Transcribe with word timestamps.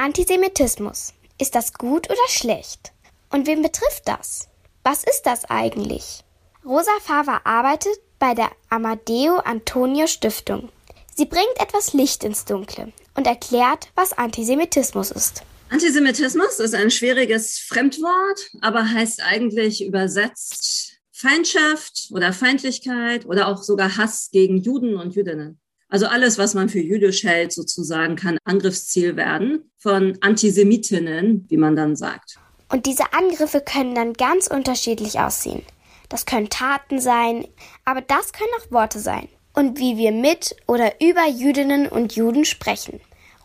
Antisemitismus. 0.00 1.12
Ist 1.40 1.56
das 1.56 1.72
gut 1.72 2.08
oder 2.08 2.28
schlecht? 2.28 2.92
Und 3.30 3.48
wen 3.48 3.62
betrifft 3.62 4.06
das? 4.06 4.46
Was 4.84 5.02
ist 5.02 5.22
das 5.22 5.44
eigentlich? 5.46 6.22
Rosa 6.64 6.92
Fava 7.02 7.40
arbeitet 7.42 7.98
bei 8.20 8.32
der 8.32 8.52
Amadeo 8.70 9.38
Antonio 9.38 10.06
Stiftung. 10.06 10.68
Sie 11.16 11.26
bringt 11.26 11.58
etwas 11.58 11.94
Licht 11.94 12.22
ins 12.22 12.44
Dunkle 12.44 12.92
und 13.16 13.26
erklärt, 13.26 13.88
was 13.96 14.12
Antisemitismus 14.12 15.10
ist. 15.10 15.42
Antisemitismus 15.68 16.60
ist 16.60 16.76
ein 16.76 16.92
schwieriges 16.92 17.58
Fremdwort, 17.58 18.50
aber 18.60 18.88
heißt 18.88 19.20
eigentlich 19.24 19.84
übersetzt 19.84 21.00
Feindschaft 21.10 22.10
oder 22.12 22.32
Feindlichkeit 22.32 23.26
oder 23.26 23.48
auch 23.48 23.64
sogar 23.64 23.96
Hass 23.96 24.30
gegen 24.30 24.58
Juden 24.58 24.96
und 24.96 25.16
Jüdinnen. 25.16 25.58
Also 25.88 26.06
alles, 26.06 26.36
was 26.36 26.54
man 26.54 26.68
für 26.68 26.80
jüdisch 26.80 27.24
hält, 27.24 27.52
sozusagen, 27.52 28.16
kann 28.16 28.38
Angriffsziel 28.44 29.16
werden 29.16 29.70
von 29.78 30.18
Antisemitinnen, 30.20 31.46
wie 31.48 31.56
man 31.56 31.76
dann 31.76 31.96
sagt. 31.96 32.38
Und 32.70 32.84
diese 32.84 33.12
Angriffe 33.14 33.62
können 33.62 33.94
dann 33.94 34.12
ganz 34.12 34.46
unterschiedlich 34.46 35.18
aussehen. 35.18 35.62
Das 36.10 36.26
können 36.26 36.50
Taten 36.50 37.00
sein, 37.00 37.46
aber 37.84 38.02
das 38.02 38.32
können 38.32 38.50
auch 38.60 38.70
Worte 38.70 38.98
sein. 38.98 39.28
Und 39.54 39.78
wie 39.78 39.96
wir 39.96 40.12
mit 40.12 40.54
oder 40.66 41.00
über 41.00 41.26
Jüdinnen 41.26 41.88
und 41.88 42.14
Juden 42.14 42.44
sprechen. 42.44 43.00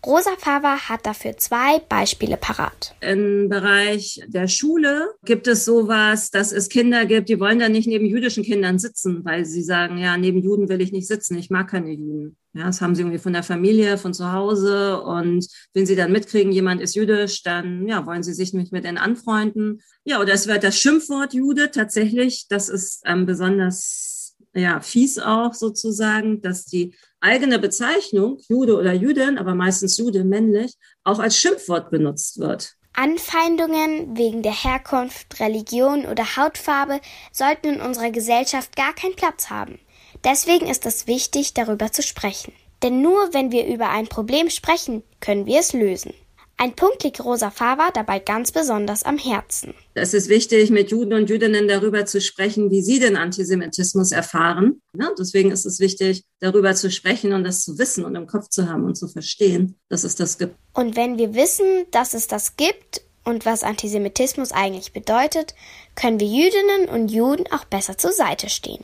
Rosa 0.06 0.32
Fava 0.38 0.90
hat 0.90 1.06
dafür 1.06 1.38
zwei 1.38 1.80
Beispiele 1.80 2.36
parat. 2.36 2.94
Im 3.00 3.48
Bereich 3.48 4.22
der 4.28 4.50
Schule 4.50 5.12
gibt 5.24 5.48
es 5.48 5.64
sowas, 5.64 6.30
dass 6.30 6.52
es 6.52 6.68
Kinder 6.68 7.06
gibt, 7.06 7.30
die 7.30 7.40
wollen 7.40 7.60
da 7.60 7.70
nicht 7.70 7.88
neben 7.88 8.06
jüdischen 8.06 8.44
Kindern 8.44 8.80
sitzen, 8.80 9.24
weil 9.24 9.46
sie 9.46 9.64
sagen, 9.64 9.98
ja, 9.98 10.18
neben 10.18 10.44
Juden 10.44 10.68
will 10.68 10.82
ich 10.82 10.92
nicht 10.92 11.08
sitzen, 11.08 11.38
ich 11.38 11.50
mag 11.50 11.70
keine 11.70 11.92
Juden. 11.92 12.36
Ja, 12.54 12.66
das 12.66 12.82
haben 12.82 12.94
sie 12.96 13.02
irgendwie 13.02 13.18
von 13.18 13.34
der 13.34 13.44
Familie, 13.44 13.98
von 13.98 14.14
zu 14.14 14.32
Hause. 14.32 15.02
Und 15.02 15.48
wenn 15.74 15.86
sie 15.86 15.96
dann 15.96 16.12
mitkriegen, 16.12 16.52
jemand 16.52 16.82
ist 16.82 16.96
jüdisch, 16.96 17.42
dann 17.42 17.88
ja, 17.88 18.06
wollen 18.06 18.24
sie 18.24 18.34
sich 18.34 18.54
nicht 18.54 18.72
mit 18.72 18.84
denen 18.84 19.00
anfreunden. 19.00 19.82
Ja, 20.04 20.22
oder 20.22 20.34
es 20.34 20.48
wird 20.48 20.64
das 20.64 20.78
Schimpfwort 20.78 21.34
Jude 21.34 21.72
tatsächlich, 21.72 22.48
das 22.50 22.70
ist 22.70 23.02
ähm, 23.06 23.26
besonders 23.26 24.13
ja, 24.54 24.80
fies 24.82 25.20
auch 25.20 25.54
sozusagen, 25.54 26.42
dass 26.42 26.66
die 26.66 26.94
eigene 27.20 27.60
Bezeichnung, 27.60 28.40
Jude 28.48 28.78
oder 28.78 28.94
Jüdin, 28.94 29.38
aber 29.38 29.56
meistens 29.56 29.98
Jude 29.98 30.24
männlich, 30.24 30.74
auch 31.04 31.20
als 31.20 31.38
Schimpfwort 31.38 31.90
benutzt 31.90 32.40
wird. 32.40 32.76
Anfeindungen 32.94 34.16
wegen 34.18 34.44
der 34.44 34.54
Herkunft, 34.54 35.40
Religion 35.40 36.06
oder 36.06 36.38
Hautfarbe 36.38 37.00
sollten 37.32 37.76
in 37.76 37.82
unserer 37.82 38.12
Gesellschaft 38.12 38.76
gar 38.76 38.94
keinen 38.94 39.16
Platz 39.16 39.50
haben. 39.50 39.80
Deswegen 40.24 40.68
ist 40.68 40.86
es 40.86 41.08
wichtig, 41.08 41.54
darüber 41.54 41.92
zu 41.92 42.04
sprechen. 42.04 42.54
Denn 42.84 43.02
nur 43.02 43.34
wenn 43.34 43.52
wir 43.52 43.66
über 43.66 43.90
ein 43.90 44.08
Problem 44.08 44.50
sprechen, 44.50 45.04
können 45.22 45.46
wir 45.46 45.60
es 45.60 45.74
lösen. 45.74 46.14
Ein 46.58 46.76
Punkt 46.76 47.04
liegt 47.04 47.24
Rosa 47.24 47.50
Fava 47.52 47.90
dabei 47.94 48.20
ganz 48.20 48.52
besonders 48.52 49.04
am 49.04 49.18
Herzen. 49.18 49.74
Es 49.96 50.14
ist 50.14 50.30
wichtig, 50.30 50.70
mit 50.70 50.92
Juden 50.92 51.14
und 51.14 51.30
Jüdinnen 51.30 51.68
darüber 51.68 52.06
zu 52.06 52.22
sprechen, 52.22 52.72
wie 52.72 52.82
sie 52.82 53.00
den 53.00 53.18
Antisemitismus 53.18 54.12
erfahren. 54.12 54.82
Ja, 54.98 55.10
deswegen 55.18 55.52
ist 55.52 55.66
es 55.66 55.80
wichtig, 55.80 56.24
darüber 56.40 56.74
zu 56.76 56.90
sprechen 56.90 57.34
und 57.34 57.44
das 57.44 57.62
zu 57.62 57.78
wissen 57.78 58.06
und 58.06 58.16
im 58.16 58.28
Kopf 58.28 58.50
zu 58.50 58.70
haben 58.70 58.86
und 58.86 58.96
zu 58.96 59.08
verstehen, 59.08 59.76
dass 59.90 60.04
es 60.04 60.16
das 60.16 60.38
gibt. 60.38 60.56
Und 60.74 60.96
wenn 60.96 61.18
wir 61.18 61.36
wissen, 61.36 61.86
dass 61.92 62.14
es 62.14 62.28
das 62.28 62.56
gibt 62.56 63.02
und 63.26 63.46
was 63.46 63.64
Antisemitismus 63.64 64.52
eigentlich 64.52 64.94
bedeutet, 64.94 65.56
können 65.96 66.20
wir 66.20 66.28
Jüdinnen 66.28 66.88
und 66.90 67.10
Juden 67.10 67.46
auch 67.52 67.66
besser 67.66 67.98
zur 67.98 68.12
Seite 68.12 68.50
stehen. 68.50 68.84